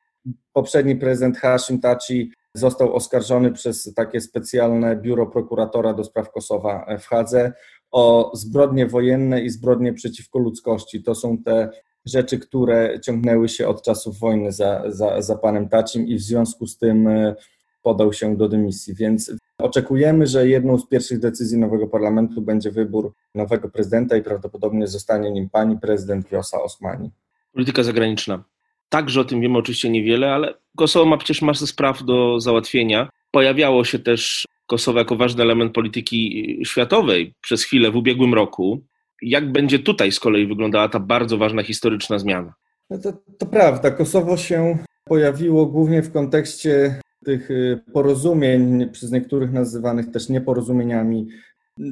poprzedni 0.54 0.96
prezydent 0.96 1.38
Hashim 1.38 1.80
Tachi 1.80 2.32
został 2.54 2.96
oskarżony 2.96 3.52
przez 3.52 3.94
takie 3.94 4.22
specjalne 4.22 4.96
biuro 4.96 5.28
prokuratora 5.28 5.94
do 5.94 6.04
spraw 6.04 6.32
Kosowa 6.32 6.98
w 7.00 7.06
Hadze 7.06 7.54
o 7.92 8.32
zbrodnie 8.34 8.88
wojenne 8.88 9.42
i 9.42 9.50
zbrodnie 9.50 9.94
przeciwko 9.94 10.40
ludzkości. 10.40 11.04
To 11.04 11.16
są 11.16 11.38
te 11.38 11.70
rzeczy, 12.06 12.40
które 12.40 13.00
ciągnęły 13.00 13.50
się 13.50 13.68
od 13.68 13.82
czasów 13.84 14.20
wojny 14.20 14.52
za, 14.52 14.84
za, 14.88 15.22
za 15.22 15.38
panem 15.38 15.70
Tacim 15.70 16.08
i 16.08 16.16
w 16.16 16.22
związku 16.22 16.68
z 16.68 16.78
tym 16.78 17.08
e, 17.08 17.36
podał 17.82 18.14
się 18.14 18.38
do 18.38 18.50
dymisji. 18.50 18.96
Więc 18.96 19.32
oczekujemy, 19.64 20.28
że 20.28 20.48
jedną 20.48 20.78
z 20.78 20.88
pierwszych 20.88 21.20
decyzji 21.20 21.58
nowego 21.58 21.88
parlamentu 21.88 22.42
będzie 22.42 22.72
wybór 22.72 23.14
nowego 23.36 23.70
prezydenta 23.70 24.18
i 24.18 24.24
prawdopodobnie 24.24 24.88
zostanie 24.88 25.32
nim 25.32 25.50
pani 25.50 25.78
prezydent 25.78 26.30
Wiosa 26.30 26.62
Osmani. 26.62 27.12
Polityka 27.54 27.84
zagraniczna. 27.84 28.44
Także 28.90 29.22
o 29.22 29.24
tym 29.24 29.42
wiemy 29.42 29.58
oczywiście 29.58 29.90
niewiele, 29.90 30.34
ale 30.34 30.54
Kosowo 30.78 31.06
ma 31.06 31.18
przecież 31.18 31.42
masę 31.42 31.68
spraw 31.68 32.04
do 32.04 32.40
załatwienia. 32.40 33.10
Pojawiało 33.32 33.84
się 33.84 34.00
też 34.00 34.48
Kosowo 34.68 35.00
jako 35.00 35.16
ważny 35.16 35.44
element 35.44 35.74
polityki 35.74 36.58
światowej 36.66 37.34
przez 37.42 37.64
chwilę 37.64 37.92
w 37.92 37.96
ubiegłym 37.96 38.34
roku. 38.34 38.82
Jak 39.22 39.52
będzie 39.52 39.80
tutaj 39.80 40.12
z 40.12 40.20
kolei 40.20 40.48
wyglądała 40.48 40.90
ta 40.90 41.00
bardzo 41.00 41.38
ważna 41.38 41.64
historyczna 41.64 42.20
zmiana? 42.20 42.54
No 42.90 42.98
to, 42.98 43.14
to 43.38 43.46
prawda. 43.46 43.92
Kosowo 43.92 44.38
się 44.38 44.78
pojawiło 45.04 45.66
głównie 45.66 46.02
w 46.02 46.12
kontekście 46.12 47.00
tych 47.26 47.52
y, 47.52 47.80
porozumień, 47.94 48.90
przez 48.90 49.12
niektórych 49.12 49.52
nazywanych 49.52 50.12
też 50.12 50.30
nieporozumieniami, 50.30 51.28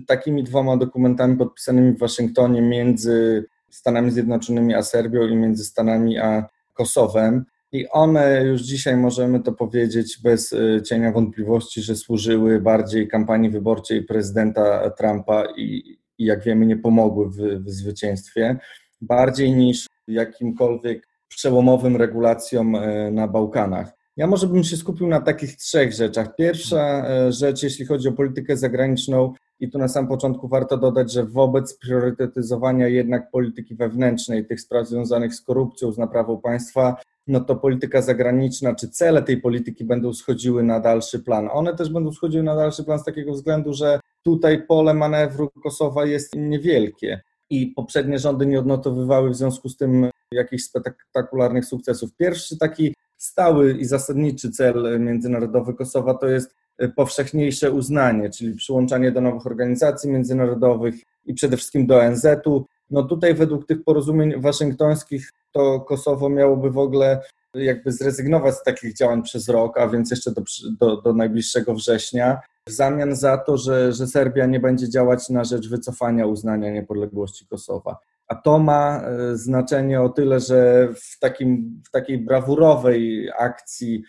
takimi 0.07 0.43
dwoma 0.43 0.77
dokumentami 0.77 1.37
podpisanymi 1.37 1.91
w 1.93 1.99
Waszyngtonie 1.99 2.61
między 2.61 3.45
Stanami 3.69 4.11
Zjednoczonymi 4.11 4.75
a 4.75 4.83
Serbią 4.83 5.27
i 5.27 5.35
między 5.35 5.65
Stanami 5.65 6.17
a 6.17 6.45
Kosowem. 6.73 7.45
I 7.71 7.89
one 7.89 8.43
już 8.43 8.61
dzisiaj 8.61 8.97
możemy 8.97 9.39
to 9.39 9.51
powiedzieć 9.51 10.19
bez 10.23 10.53
y, 10.53 10.81
cienia 10.85 11.11
wątpliwości, 11.11 11.81
że 11.81 11.95
służyły 11.95 12.61
bardziej 12.61 13.07
kampanii 13.07 13.49
wyborczej 13.49 14.03
prezydenta 14.03 14.89
Trumpa 14.89 15.43
i, 15.57 15.97
i 16.17 16.25
jak 16.25 16.43
wiemy, 16.43 16.65
nie 16.65 16.77
pomogły 16.77 17.29
w, 17.29 17.63
w 17.63 17.69
zwycięstwie, 17.69 18.57
bardziej 19.01 19.53
niż 19.53 19.87
jakimkolwiek 20.07 21.07
przełomowym 21.27 21.95
regulacjom 21.95 22.75
y, 22.75 23.11
na 23.11 23.27
Bałkanach. 23.27 23.98
Ja 24.19 24.27
może 24.27 24.47
bym 24.47 24.63
się 24.63 24.77
skupił 24.77 25.07
na 25.07 25.21
takich 25.21 25.55
trzech 25.55 25.93
rzeczach. 25.93 26.35
Pierwsza 26.35 27.05
y, 27.27 27.31
rzecz, 27.31 27.63
jeśli 27.63 27.85
chodzi 27.85 28.07
o 28.07 28.11
politykę 28.11 28.57
zagraniczną, 28.57 29.33
i 29.59 29.69
tu 29.69 29.77
na 29.77 29.87
sam 29.87 30.07
początku 30.07 30.47
warto 30.47 30.77
dodać, 30.77 31.11
że 31.11 31.25
wobec 31.25 31.77
priorytetyzowania 31.77 32.87
jednak 32.87 33.31
polityki 33.31 33.75
wewnętrznej, 33.75 34.45
tych 34.45 34.61
spraw 34.61 34.87
związanych 34.87 35.35
z 35.35 35.41
korupcją, 35.41 35.91
z 35.91 35.97
naprawą 35.97 36.41
państwa, 36.41 36.95
no 37.27 37.39
to 37.39 37.55
polityka 37.55 38.01
zagraniczna, 38.01 38.75
czy 38.75 38.89
cele 38.89 39.21
tej 39.21 39.41
polityki 39.41 39.85
będą 39.85 40.13
schodziły 40.13 40.63
na 40.63 40.79
dalszy 40.79 41.19
plan. 41.19 41.49
One 41.51 41.75
też 41.75 41.89
będą 41.89 42.11
schodziły 42.11 42.43
na 42.43 42.55
dalszy 42.55 42.83
plan 42.83 42.99
z 42.99 43.03
takiego 43.03 43.33
względu, 43.33 43.73
że 43.73 43.99
tutaj 44.23 44.65
pole 44.67 44.93
manewru 44.93 45.49
Kosowa 45.63 46.05
jest 46.05 46.35
niewielkie 46.35 47.21
i 47.49 47.67
poprzednie 47.67 48.19
rządy 48.19 48.45
nie 48.45 48.59
odnotowywały 48.59 49.29
w 49.29 49.35
związku 49.35 49.69
z 49.69 49.77
tym 49.77 50.09
jakichś 50.31 50.63
spektakularnych 50.63 51.65
sukcesów. 51.65 52.09
Pierwszy 52.17 52.57
taki 52.57 52.93
stały 53.19 53.73
i 53.73 53.85
zasadniczy 53.85 54.51
cel 54.51 54.99
międzynarodowy 54.99 55.73
Kosowa 55.73 56.13
to 56.13 56.27
jest 56.27 56.55
powszechniejsze 56.95 57.71
uznanie, 57.71 58.29
czyli 58.29 58.55
przyłączanie 58.55 59.11
do 59.11 59.21
nowych 59.21 59.47
organizacji 59.47 60.09
międzynarodowych 60.09 60.95
i 61.25 61.33
przede 61.33 61.57
wszystkim 61.57 61.87
do 61.87 61.99
ONZ-u. 61.99 62.65
No 62.91 63.03
tutaj 63.03 63.33
według 63.33 63.67
tych 63.67 63.83
porozumień 63.83 64.41
waszyngtońskich 64.41 65.33
to 65.51 65.79
Kosowo 65.79 66.29
miałoby 66.29 66.71
w 66.71 66.77
ogóle 66.77 67.21
jakby 67.53 67.91
zrezygnować 67.91 68.55
z 68.55 68.63
takich 68.63 68.93
działań 68.93 69.23
przez 69.23 69.49
rok, 69.49 69.77
a 69.77 69.87
więc 69.87 70.11
jeszcze 70.11 70.31
do, 70.31 70.41
do, 70.79 71.01
do 71.01 71.13
najbliższego 71.13 71.73
września, 71.73 72.41
w 72.67 72.71
zamian 72.71 73.15
za 73.15 73.37
to, 73.37 73.57
że, 73.57 73.93
że 73.93 74.07
Serbia 74.07 74.45
nie 74.45 74.59
będzie 74.59 74.89
działać 74.89 75.29
na 75.29 75.43
rzecz 75.43 75.69
wycofania 75.69 76.25
uznania 76.25 76.71
niepodległości 76.71 77.47
Kosowa. 77.47 77.97
A 78.29 78.35
to 78.35 78.59
ma 78.59 79.01
e, 79.01 79.37
znaczenie 79.37 80.01
o 80.01 80.09
tyle, 80.09 80.39
że 80.39 80.89
w, 80.95 81.19
takim, 81.19 81.81
w 81.87 81.91
takiej 81.91 82.17
brawurowej 82.17 83.29
akcji 83.39 84.03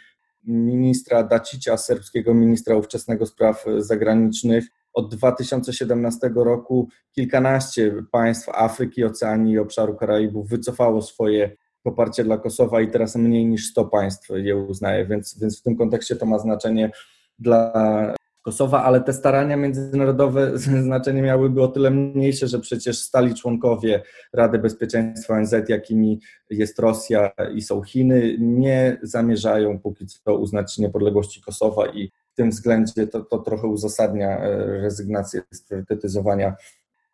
ministra 0.44 1.22
Dacicia, 1.22 1.76
serbskiego 1.76 2.34
ministra 2.34 2.76
ówczesnego 2.76 3.26
spraw 3.26 3.64
zagranicznych, 3.78 4.64
od 4.92 5.14
2017 5.14 6.30
roku 6.34 6.88
kilkanaście 7.12 7.94
państw 8.12 8.48
Afryki, 8.48 9.04
Oceanii 9.04 9.54
i 9.54 9.58
obszaru 9.58 9.96
Karaibów 9.96 10.48
wycofało 10.48 11.02
swoje 11.02 11.56
poparcie 11.82 12.24
dla 12.24 12.38
Kosowa 12.38 12.80
i 12.80 12.90
teraz 12.90 13.16
mniej 13.16 13.46
niż 13.46 13.66
100 13.66 13.84
państw 13.84 14.28
je 14.34 14.56
uznaje, 14.56 15.06
więc, 15.06 15.38
więc 15.40 15.60
w 15.60 15.62
tym 15.62 15.76
kontekście 15.76 16.16
to 16.16 16.26
ma 16.26 16.38
znaczenie 16.38 16.90
dla 17.38 18.14
Kosowa, 18.42 18.84
ale 18.84 19.00
te 19.00 19.12
starania 19.12 19.56
międzynarodowe 19.56 20.58
znaczenie 20.86 21.22
miałyby 21.22 21.62
o 21.62 21.68
tyle 21.68 21.90
mniejsze, 21.90 22.48
że 22.48 22.60
przecież 22.60 22.98
stali 22.98 23.34
członkowie 23.34 24.02
Rady 24.32 24.58
Bezpieczeństwa 24.58 25.34
ONZ, 25.34 25.54
jakimi 25.68 26.20
jest 26.50 26.78
Rosja 26.78 27.30
i 27.54 27.62
są 27.62 27.82
Chiny, 27.82 28.36
nie 28.38 28.98
zamierzają 29.02 29.78
póki 29.78 30.06
co 30.06 30.38
uznać 30.38 30.78
niepodległości 30.78 31.42
Kosowa 31.42 31.86
i 31.86 32.10
w 32.32 32.34
tym 32.34 32.50
względzie 32.50 33.06
to, 33.06 33.20
to 33.20 33.38
trochę 33.38 33.66
uzasadnia 33.66 34.38
e, 34.38 34.66
rezygnację 34.66 35.42
z 35.50 35.62
priorytetyzowania 35.62 36.54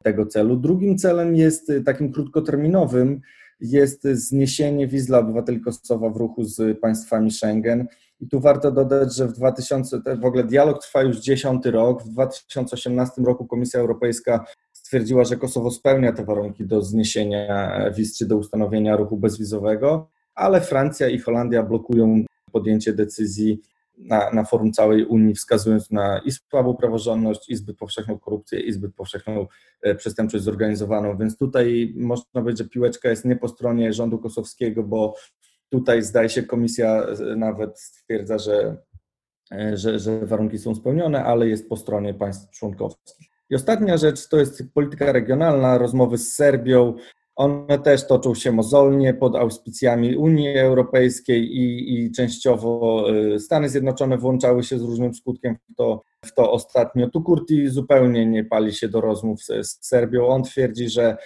tego 0.03 0.27
celu. 0.27 0.57
Drugim 0.57 0.99
celem 0.99 1.37
jest 1.37 1.71
e, 1.71 1.81
takim 1.81 2.13
krótkoterminowym, 2.13 3.21
jest 3.61 4.05
zniesienie 4.05 4.89
wiz 4.89 5.07
dla 5.07 5.19
obywateli 5.19 5.61
Kosowa 5.61 6.11
w 6.11 6.17
ruchu 6.17 6.45
z 6.45 6.81
państwami 6.81 7.31
Schengen. 7.31 7.87
I 8.21 8.29
tu 8.29 8.41
warto 8.41 8.73
dodać, 8.73 9.15
że 9.17 9.27
w 9.29 9.33
2000, 9.33 10.01
w 10.21 10.25
ogóle 10.25 10.45
dialog 10.45 10.83
trwa 10.83 11.03
już 11.03 11.19
dziesiąty 11.19 11.71
rok. 11.71 12.03
W 12.03 12.09
2018 12.09 13.23
roku 13.23 13.47
Komisja 13.47 13.81
Europejska 13.81 14.45
stwierdziła, 14.73 15.25
że 15.25 15.37
Kosowo 15.37 15.71
spełnia 15.71 16.13
te 16.13 16.25
warunki 16.25 16.67
do 16.67 16.83
zniesienia 16.83 17.85
wiz 17.91 18.19
czy 18.19 18.27
do 18.27 18.37
ustanowienia 18.37 18.97
ruchu 18.97 19.17
bezwizowego, 19.17 20.09
ale 20.35 20.61
Francja 20.61 21.09
i 21.09 21.19
Holandia 21.19 21.63
blokują 21.63 22.25
podjęcie 22.53 22.93
decyzji 22.93 23.61
na, 23.99 24.31
na 24.33 24.45
forum 24.45 24.73
całej 24.73 25.05
Unii, 25.05 25.35
wskazując 25.35 25.91
na 25.91 26.19
i 26.19 26.33
słabą 26.33 26.77
praworządność, 26.77 27.51
i 27.51 27.57
zbyt 27.57 27.77
powszechną 27.77 28.19
korupcję, 28.19 28.61
i 28.61 28.73
zbyt 28.73 28.95
powszechną 28.95 29.47
e, 29.83 29.95
przestępczość 29.95 30.45
zorganizowaną. 30.45 31.19
Więc 31.19 31.39
tutaj 31.39 31.95
można 31.97 32.25
powiedzieć, 32.33 32.59
że 32.59 32.69
piłeczka 32.69 33.09
jest 33.09 33.25
nie 33.25 33.37
po 33.37 33.49
stronie 33.49 33.93
rządu 33.93 34.19
kosowskiego, 34.19 34.83
bo 34.83 35.15
tutaj 35.71 36.03
zdaje 36.03 36.29
się 36.29 36.43
komisja 36.43 37.03
e, 37.03 37.37
nawet 37.37 37.81
stwierdza, 37.81 38.39
że, 38.39 38.77
e, 39.53 39.77
że, 39.77 39.99
że 39.99 40.27
warunki 40.27 40.59
są 40.59 40.75
spełnione, 40.75 41.25
ale 41.25 41.49
jest 41.49 41.69
po 41.69 41.77
stronie 41.77 42.15
państw 42.15 42.51
członkowskich. 42.51 43.29
I 43.51 43.55
ostatnia 43.55 43.97
rzecz 43.97 44.29
to 44.29 44.37
jest 44.37 44.63
polityka 44.75 45.13
regionalna, 45.13 45.79
rozmowy 45.79 46.19
z 46.19 46.33
Serbią, 46.35 46.95
one 47.37 47.79
też 47.79 48.07
toczą 48.07 48.35
się 48.35 48.53
mozolnie 48.53 49.15
pod 49.15 49.37
auspicjami 49.37 50.17
Unii 50.17 50.59
Europejskiej 50.59 51.57
i, 51.57 51.95
i 51.95 52.13
częściowo 52.13 53.05
y, 53.35 53.41
Stany 53.41 53.69
Zjednoczone 53.69 54.19
włączały 54.19 54.63
się 54.63 54.79
z 54.79 54.83
różnym 54.83 55.15
skutkiem 55.15 55.57
w 55.57 55.75
to, 55.75 56.03
w 56.25 56.35
to 56.35 56.53
ostatnio. 56.53 57.11
Tu 57.11 57.23
Kurti 57.23 57.69
zupełnie 57.69 58.27
nie 58.27 58.45
pali 58.45 58.75
się 58.75 58.89
do 58.89 59.01
rozmów 59.01 59.43
z, 59.43 59.47
z 59.47 59.87
Serbią. 59.87 60.27
On 60.27 60.43
twierdzi, 60.43 60.89
że 60.89 61.17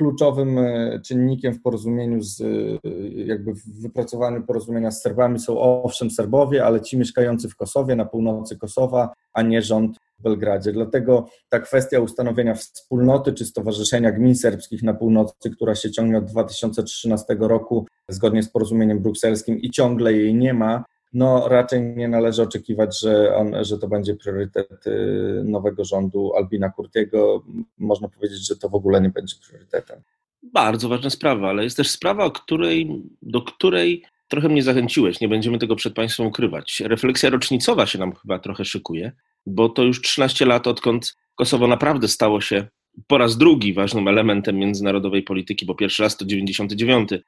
kluczowym 0.00 0.58
y, 0.58 1.00
czynnikiem 1.04 1.54
w 1.54 1.62
porozumieniu 1.62 2.22
z, 2.22 2.40
y, 2.40 2.78
jakby 3.26 3.54
w 3.54 3.82
wypracowaniu 3.82 4.42
porozumienia 4.42 4.90
z 4.90 5.02
Serbami 5.02 5.38
są 5.38 5.60
owszem 5.60 6.10
Serbowie, 6.10 6.64
ale 6.64 6.80
ci 6.80 6.98
mieszkający 6.98 7.48
w 7.48 7.56
Kosowie, 7.56 7.96
na 7.96 8.04
północy 8.04 8.58
Kosowa, 8.58 9.12
a 9.32 9.42
nie 9.42 9.62
rząd 9.62 9.96
w 10.18 10.22
Belgradzie. 10.22 10.72
Dlatego 10.72 11.26
ta 11.48 11.60
kwestia 11.60 12.00
ustanowienia 12.00 12.54
wspólnoty 12.54 13.32
czy 13.32 13.44
stowarzyszenia 13.44 14.12
gmin 14.12 14.34
serbskich 14.34 14.82
na 14.82 14.94
północy, 14.94 15.50
która 15.50 15.74
się 15.74 15.90
ciągnie 15.90 16.18
od 16.18 16.24
2013 16.24 17.36
roku 17.40 17.86
zgodnie 18.08 18.42
z 18.42 18.48
porozumieniem 18.48 19.00
brukselskim 19.00 19.58
i 19.58 19.70
ciągle 19.70 20.12
jej 20.12 20.34
nie 20.34 20.54
ma, 20.54 20.84
no 21.12 21.48
raczej 21.48 21.82
nie 21.82 22.08
należy 22.08 22.42
oczekiwać, 22.42 23.00
że, 23.00 23.36
on, 23.36 23.64
że 23.64 23.78
to 23.78 23.88
będzie 23.88 24.14
priorytet 24.14 24.86
y, 24.86 25.42
nowego 25.44 25.84
rządu 25.84 26.32
Albina 26.36 26.70
Kurtiego. 26.70 27.44
Można 27.78 28.08
powiedzieć, 28.08 28.48
że 28.48 28.56
to 28.56 28.68
w 28.68 28.74
ogóle 28.74 29.00
nie 29.00 29.10
będzie 29.10 29.36
priorytetem. 29.48 30.00
Bardzo 30.42 30.88
ważna 30.88 31.10
sprawa, 31.10 31.48
ale 31.48 31.64
jest 31.64 31.76
też 31.76 31.90
sprawa, 31.90 32.30
której, 32.30 33.02
do 33.22 33.42
której 33.42 34.04
trochę 34.28 34.48
mnie 34.48 34.62
zachęciłeś. 34.62 35.20
Nie 35.20 35.28
będziemy 35.28 35.58
tego 35.58 35.76
przed 35.76 35.94
Państwem 35.94 36.26
ukrywać. 36.26 36.82
Refleksja 36.86 37.30
rocznicowa 37.30 37.86
się 37.86 37.98
nam 37.98 38.14
chyba 38.14 38.38
trochę 38.38 38.64
szykuje 38.64 39.12
bo 39.46 39.68
to 39.68 39.82
już 39.82 40.02
13 40.02 40.46
lat, 40.46 40.66
odkąd 40.66 41.16
Kosowo 41.34 41.66
naprawdę 41.66 42.08
stało 42.08 42.40
się 42.40 42.66
po 43.06 43.18
raz 43.18 43.36
drugi 43.36 43.74
ważnym 43.74 44.08
elementem 44.08 44.56
międzynarodowej 44.56 45.22
polityki, 45.22 45.66
bo 45.66 45.74
pierwszy 45.74 46.02
raz 46.02 46.16
to 46.16 46.24
99, 46.24 47.10
mm, 47.12 47.22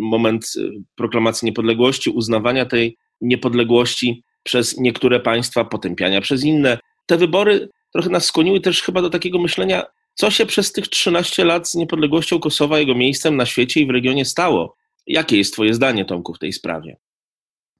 moment 0.00 0.44
y, 0.56 0.70
proklamacji 0.94 1.46
niepodległości, 1.46 2.10
uznawania 2.10 2.66
tej 2.66 2.96
niepodległości 3.20 4.22
przez 4.42 4.78
niektóre 4.78 5.20
państwa, 5.20 5.64
potępiania 5.64 6.20
przez 6.20 6.44
inne. 6.44 6.78
Te 7.06 7.16
wybory 7.16 7.68
trochę 7.92 8.10
nas 8.10 8.24
skłoniły 8.24 8.60
też 8.60 8.82
chyba 8.82 9.02
do 9.02 9.10
takiego 9.10 9.38
myślenia, 9.38 9.82
co 10.14 10.30
się 10.30 10.46
przez 10.46 10.72
tych 10.72 10.88
13 10.88 11.44
lat 11.44 11.68
z 11.68 11.74
niepodległością 11.74 12.40
Kosowa, 12.40 12.78
jego 12.78 12.94
miejscem 12.94 13.36
na 13.36 13.46
świecie 13.46 13.80
i 13.80 13.86
w 13.86 13.90
regionie 13.90 14.24
stało. 14.24 14.76
Jakie 15.06 15.36
jest 15.36 15.52
Twoje 15.52 15.74
zdanie, 15.74 16.04
Tomku, 16.04 16.34
w 16.34 16.38
tej 16.38 16.52
sprawie? 16.52 16.96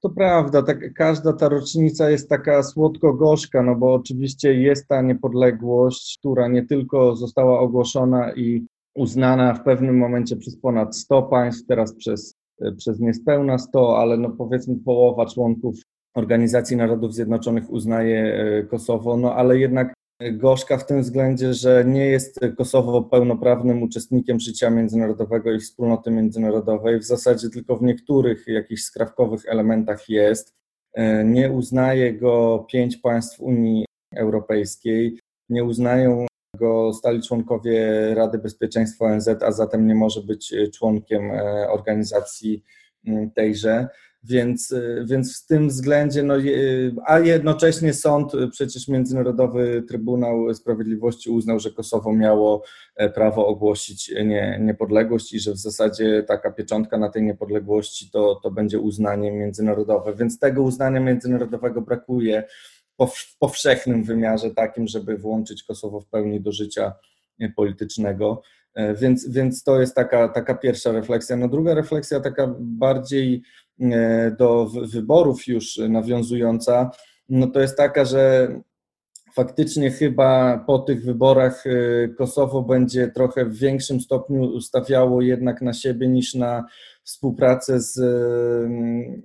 To 0.02 0.10
prawda, 0.10 0.62
tak, 0.62 0.94
każda 0.94 1.32
ta 1.32 1.48
rocznica 1.48 2.10
jest 2.10 2.28
taka 2.28 2.62
słodko-gorzka, 2.62 3.62
no 3.62 3.76
bo 3.76 3.94
oczywiście 3.94 4.54
jest 4.54 4.88
ta 4.88 5.02
niepodległość, 5.02 6.18
która 6.18 6.48
nie 6.48 6.66
tylko 6.66 7.16
została 7.16 7.60
ogłoszona 7.60 8.32
i 8.34 8.66
uznana 8.94 9.54
w 9.54 9.64
pewnym 9.64 9.98
momencie 9.98 10.36
przez 10.36 10.56
ponad 10.56 10.96
100 10.96 11.22
państw, 11.22 11.66
teraz 11.66 11.94
przez, 11.94 12.34
przez 12.76 13.00
niespełna 13.00 13.58
100, 13.58 13.98
ale 13.98 14.16
no 14.16 14.30
powiedzmy 14.30 14.76
połowa 14.84 15.26
członków 15.26 15.76
Organizacji 16.14 16.76
Narodów 16.76 17.14
Zjednoczonych 17.14 17.70
uznaje 17.70 18.34
Kosowo, 18.70 19.16
no 19.16 19.34
ale 19.34 19.58
jednak 19.58 19.94
gorzka 20.32 20.78
w 20.78 20.86
tym 20.86 21.02
względzie, 21.02 21.54
że 21.54 21.84
nie 21.84 22.06
jest 22.06 22.40
Kosowo 22.56 23.02
pełnoprawnym 23.02 23.82
uczestnikiem 23.82 24.40
życia 24.40 24.70
międzynarodowego 24.70 25.52
i 25.52 25.60
wspólnoty 25.60 26.10
międzynarodowej. 26.10 27.00
W 27.00 27.04
zasadzie 27.04 27.50
tylko 27.50 27.76
w 27.76 27.82
niektórych 27.82 28.46
jakichś 28.46 28.82
skrawkowych 28.82 29.46
elementach 29.46 30.08
jest. 30.08 30.52
E, 30.94 31.24
nie 31.24 31.50
uznaje 31.50 32.14
go 32.14 32.66
pięć 32.72 32.96
państw 32.96 33.40
Unii 33.40 33.84
Europejskiej, 34.14 35.18
nie 35.48 35.64
uznają 35.64 36.26
go 36.58 36.92
stali 36.92 37.22
członkowie 37.22 37.90
Rady 38.14 38.38
Bezpieczeństwa 38.38 39.04
ONZ, 39.04 39.28
a 39.28 39.52
zatem 39.52 39.86
nie 39.86 39.94
może 39.94 40.22
być 40.22 40.54
członkiem 40.74 41.30
e, 41.30 41.68
organizacji 41.70 42.64
tejże. 43.34 43.88
Więc, 44.24 44.70
y, 44.70 45.04
więc 45.06 45.42
w 45.42 45.46
tym 45.46 45.68
względzie, 45.68 46.22
no, 46.22 46.34
a 47.06 47.18
jednocześnie 47.18 47.94
sąd, 47.94 48.32
przecież 48.50 48.88
Międzynarodowy 48.88 49.82
Trybunał 49.88 50.54
Sprawiedliwości 50.54 51.30
uznał, 51.30 51.60
że 51.60 51.70
Kosowo 51.70 52.12
miało 52.12 52.62
e, 52.96 53.10
prawo 53.10 53.46
ogłosić 53.46 54.14
nie, 54.24 54.58
niepodległość 54.62 55.32
i 55.32 55.40
że 55.40 55.52
w 55.52 55.56
zasadzie 55.56 56.22
taka 56.22 56.50
pieczątka 56.50 56.98
na 56.98 57.08
tej 57.08 57.22
niepodległości 57.22 58.10
to, 58.10 58.40
to 58.42 58.50
będzie 58.50 58.78
uznanie 58.78 59.32
międzynarodowe. 59.32 60.14
Więc 60.14 60.38
tego 60.38 60.62
uznania 60.62 61.00
międzynarodowego 61.00 61.80
brakuje 61.80 62.44
w 63.06 63.38
powszechnym 63.38 64.04
wymiarze 64.04 64.50
takim, 64.50 64.88
żeby 64.88 65.16
włączyć 65.16 65.62
Kosowo 65.62 66.00
w 66.00 66.06
pełni 66.06 66.40
do 66.40 66.52
życia 66.52 66.92
politycznego. 67.56 68.42
E, 68.74 68.94
więc, 68.94 69.28
więc 69.28 69.62
to 69.62 69.80
jest 69.80 69.94
taka, 69.94 70.28
taka 70.28 70.54
pierwsza 70.54 70.92
refleksja. 70.92 71.36
No 71.36 71.48
druga 71.48 71.74
refleksja, 71.74 72.20
taka 72.20 72.54
bardziej 72.58 73.42
E, 73.80 74.30
do 74.38 74.66
wyborów 74.92 75.46
już 75.46 75.76
nawiązująca, 75.88 76.90
no 77.28 77.46
to 77.46 77.60
jest 77.60 77.76
taka, 77.76 78.04
że 78.04 78.48
faktycznie 79.34 79.90
chyba 79.90 80.58
po 80.66 80.78
tych 80.78 81.04
wyborach 81.04 81.64
e, 81.66 82.08
Kosowo 82.08 82.62
będzie 82.62 83.08
trochę 83.08 83.44
w 83.44 83.56
większym 83.56 84.00
stopniu 84.00 84.60
stawiało 84.60 85.22
jednak 85.22 85.62
na 85.62 85.72
siebie 85.72 86.08
niż 86.08 86.34
na 86.34 86.64
współpracę 87.02 87.80
z 87.80 87.98
mm, 87.98 89.22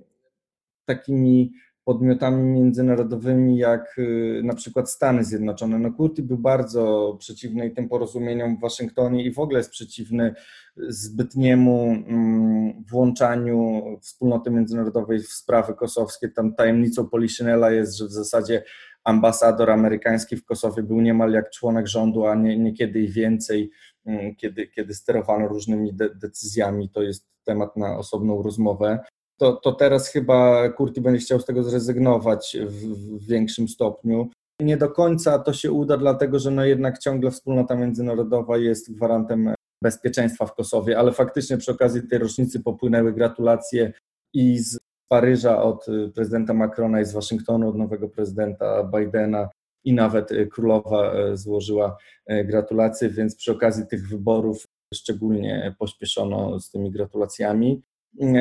takimi 0.86 1.52
podmiotami 1.86 2.44
międzynarodowymi 2.44 3.58
jak 3.58 3.96
y, 3.98 4.42
na 4.44 4.54
przykład 4.56 4.90
Stany 4.90 5.24
Zjednoczone. 5.24 5.80
No 5.80 5.94
Kurti 5.94 6.24
był 6.24 6.38
bardzo 6.38 7.16
przeciwny 7.20 7.70
tym 7.70 7.90
porozumieniom 7.90 8.58
w 8.58 8.62
Waszyngtonie 8.62 9.26
i 9.26 9.34
w 9.34 9.40
ogóle 9.40 9.60
jest 9.60 9.70
przeciwny 9.70 10.34
zbytniemu 10.78 11.84
mm, 12.08 12.84
włączaniu 12.92 13.84
wspólnoty 14.02 14.52
międzynarodowej 14.52 15.20
w 15.20 15.28
sprawy 15.28 15.74
kosowskie. 15.74 16.30
Tam 16.30 16.56
tajemnicą 16.56 17.10
Poliszynela 17.10 17.72
jest, 17.72 17.98
że 17.98 18.06
w 18.06 18.12
zasadzie 18.12 18.64
ambasador 19.04 19.72
amerykański 19.72 20.38
w 20.38 20.46
Kosowie 20.46 20.84
był 20.84 21.02
niemal 21.02 21.32
jak 21.32 21.50
członek 21.50 21.88
rządu, 21.88 22.26
a 22.26 22.36
nie, 22.36 22.58
niekiedy 22.58 23.02
i 23.02 23.08
więcej, 23.08 23.72
mm, 24.06 24.36
kiedy, 24.36 24.68
kiedy 24.68 24.94
sterowano 24.94 25.48
różnymi 25.48 25.94
de 25.94 26.16
decyzjami. 26.16 26.90
To 26.90 27.02
jest 27.02 27.28
temat 27.44 27.78
na 27.78 27.98
osobną 27.98 28.42
rozmowę 28.42 29.00
to, 29.38 29.54
to 29.54 29.72
teraz 29.72 30.10
chyba 30.10 30.70
Kurti 30.70 31.02
będzie 31.02 31.20
chciał 31.20 31.40
z 31.40 31.46
tego 31.46 31.64
zrezygnować 31.64 32.58
w, 32.68 32.86
w 33.20 33.28
większym 33.28 33.68
stopniu. 33.68 34.30
Nie 34.62 34.78
do 34.78 34.90
końca 34.90 35.40
to 35.40 35.54
się 35.54 35.72
uda, 35.72 35.98
dlatego 35.98 36.40
że 36.40 36.52
no 36.52 36.66
jednak 36.66 37.00
ciągle 37.00 37.32
wspólnota 37.32 37.76
międzynarodowa 37.76 38.58
jest 38.58 38.96
gwarantem 38.96 39.54
bezpieczeństwa 39.84 40.46
w 40.46 40.56
Kosowie, 40.56 41.00
ale 41.00 41.12
faktycznie 41.12 41.58
przy 41.58 41.72
okazji 41.72 42.08
tej 42.08 42.20
rocznicy 42.20 42.64
popłynęły 42.64 43.14
gratulacje 43.14 43.94
i 44.34 44.60
z 44.60 44.78
Paryża 45.08 45.64
od 45.64 45.86
prezydenta 46.16 46.54
Macrona 46.54 47.02
i 47.02 47.06
z 47.06 47.14
Waszyngtonu 47.14 47.70
od 47.70 47.78
nowego 47.78 48.10
prezydenta 48.10 48.84
Bidena 48.84 49.50
i 49.84 49.94
nawet 49.94 50.30
królowa 50.52 51.14
e, 51.14 51.38
złożyła 51.38 51.98
gratulacje, 52.28 53.10
więc 53.10 53.36
przy 53.36 53.52
okazji 53.52 53.88
tych 53.88 54.10
wyborów 54.10 54.64
szczególnie 54.94 55.76
pośpieszono 55.80 56.60
z 56.60 56.72
tymi 56.72 56.92
gratulacjami. 56.92 57.82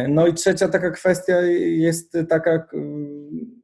No 0.08 0.26
i 0.26 0.34
trzecia 0.34 0.68
taka 0.68 0.90
kwestia 0.90 1.40
jest 1.60 2.16
taka, 2.28 2.66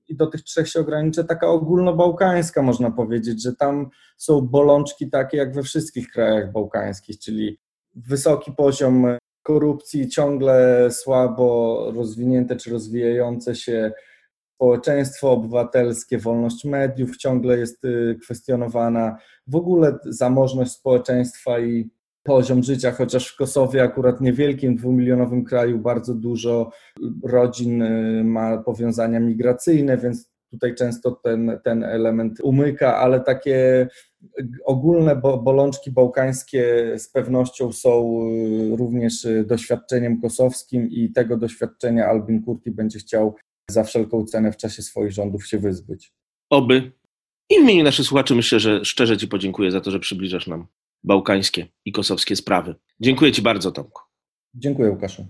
i 0.08 0.16
do 0.16 0.26
tych 0.26 0.42
trzech 0.42 0.68
się 0.68 0.80
ograniczę, 0.80 1.24
taka 1.24 1.46
ogólnobałkańska 1.46 2.62
można 2.62 2.90
powiedzieć, 2.90 3.42
że 3.42 3.56
tam 3.56 3.90
są 4.16 4.40
bolączki 4.40 5.10
takie 5.10 5.36
jak 5.36 5.54
we 5.54 5.62
wszystkich 5.62 6.10
krajach 6.10 6.52
bałkańskich, 6.52 7.18
czyli 7.18 7.58
wysoki 7.94 8.52
poziom 8.52 9.06
korupcji, 9.42 10.08
ciągle 10.08 10.88
słabo 10.90 11.86
rozwinięte 11.94 12.56
czy 12.56 12.70
rozwijające 12.70 13.54
się 13.54 13.92
społeczeństwo 14.54 15.30
obywatelskie, 15.30 16.18
wolność 16.18 16.64
mediów 16.64 17.16
ciągle 17.16 17.58
jest 17.58 17.84
y, 17.84 18.18
kwestionowana, 18.22 19.16
w 19.46 19.56
ogóle 19.56 19.98
zamożność 20.04 20.72
społeczeństwa 20.72 21.60
i 21.60 21.90
poziom 22.22 22.62
życia, 22.62 22.92
chociaż 22.92 23.28
w 23.28 23.36
Kosowie, 23.36 23.82
akurat 23.82 24.20
niewielkim, 24.20 24.76
dwumilionowym 24.76 25.44
kraju, 25.44 25.78
bardzo 25.78 26.14
dużo 26.14 26.70
rodzin 27.24 27.82
y, 27.82 28.24
ma 28.24 28.58
powiązania 28.58 29.20
migracyjne, 29.20 29.98
więc 29.98 30.30
tutaj 30.50 30.74
często 30.74 31.10
ten, 31.10 31.58
ten 31.64 31.84
element 31.84 32.40
umyka, 32.42 32.96
ale 32.96 33.20
takie 33.20 33.88
ogólne 34.64 35.16
bolączki 35.16 35.90
bałkańskie 35.90 36.94
z 36.98 37.08
pewnością 37.08 37.72
są 37.72 38.22
y, 38.72 38.76
również 38.76 39.26
doświadczeniem 39.46 40.20
kosowskim 40.20 40.90
i 40.90 41.12
tego 41.12 41.36
doświadczenia 41.36 42.06
Albin 42.06 42.42
Kurti 42.42 42.70
będzie 42.70 42.98
chciał 42.98 43.36
za 43.70 43.84
wszelką 43.84 44.24
cenę 44.24 44.52
w 44.52 44.56
czasie 44.56 44.82
swoich 44.82 45.12
rządów 45.12 45.46
się 45.46 45.58
wyzbyć. 45.58 46.12
Oby. 46.50 46.92
I 47.50 47.54
w 47.54 47.62
imieniu 47.62 47.84
naszych 47.84 48.06
słuchaczy 48.06 48.34
myślę, 48.34 48.60
że 48.60 48.84
szczerze 48.84 49.16
Ci 49.16 49.28
podziękuję 49.28 49.70
za 49.70 49.80
to, 49.80 49.90
że 49.90 50.00
przybliżasz 50.00 50.46
nam 50.46 50.66
bałkańskie 51.04 51.66
i 51.84 51.92
kosowskie 51.92 52.36
sprawy. 52.36 52.74
Dziękuję 53.00 53.32
Ci 53.32 53.42
bardzo, 53.42 53.72
Tomku. 53.72 54.02
Dziękuję, 54.54 54.90
Łukaszu. 54.90 55.26